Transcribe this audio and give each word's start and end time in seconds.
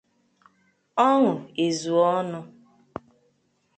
ọñụ 1.09 1.31
ezuo 1.65 2.03
ọnụ 2.17 2.39